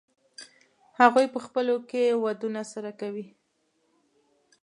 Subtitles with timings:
[0.99, 3.25] هغوی په خپلو کې ودونه سره کوي.